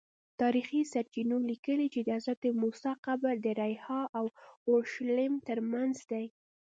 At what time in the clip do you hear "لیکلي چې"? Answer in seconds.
1.49-1.99